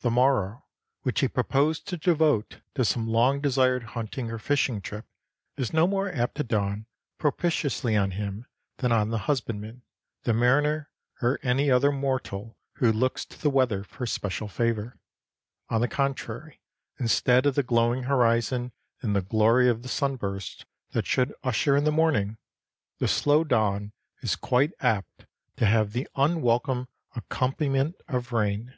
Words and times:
The 0.00 0.10
morrow, 0.10 0.66
which 1.04 1.20
he 1.20 1.28
proposed 1.28 1.88
to 1.88 1.96
devote 1.96 2.60
to 2.74 2.84
some 2.84 3.08
long 3.08 3.40
desired 3.40 3.82
hunting 3.96 4.30
or 4.30 4.38
fishing 4.38 4.82
trip, 4.82 5.06
is 5.56 5.72
no 5.72 5.86
more 5.86 6.12
apt 6.12 6.34
to 6.34 6.44
dawn 6.44 6.84
propitiously 7.16 7.96
on 7.96 8.10
him 8.10 8.44
than 8.76 8.92
on 8.92 9.08
the 9.08 9.20
husbandman, 9.24 9.80
the 10.24 10.34
mariner, 10.34 10.90
or 11.22 11.38
any 11.42 11.70
other 11.70 11.90
mortal 11.90 12.58
who 12.74 12.92
looks 12.92 13.24
to 13.24 13.40
the 13.40 13.48
weather 13.48 13.84
for 13.84 14.04
special 14.04 14.48
favor. 14.48 14.98
On 15.70 15.80
the 15.80 15.88
contrary, 15.88 16.60
instead 17.00 17.46
of 17.46 17.54
the 17.54 17.62
glowing 17.62 18.02
horizon 18.02 18.70
and 19.00 19.16
the 19.16 19.22
glory 19.22 19.70
of 19.70 19.80
the 19.82 19.88
sunburst 19.88 20.66
that 20.90 21.06
should 21.06 21.32
usher 21.42 21.74
in 21.74 21.84
the 21.84 21.90
morning, 21.90 22.36
the 22.98 23.08
slow 23.08 23.44
dawn 23.44 23.94
is 24.20 24.36
quite 24.36 24.72
apt 24.80 25.24
to 25.56 25.64
have 25.64 25.92
the 25.94 26.06
unwelcome 26.16 26.86
accompaniment 27.16 27.96
of 28.08 28.30
rain. 28.30 28.74